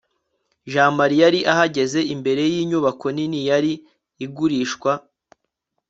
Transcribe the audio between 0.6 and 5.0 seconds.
jamali yari ahagaze imbere yinyubako nini yari igurishwa